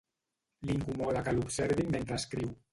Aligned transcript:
L'incomoda 0.69 1.23
que 1.29 1.35
l'observin 1.37 1.95
mentre 1.99 2.21
escriu. 2.21 2.53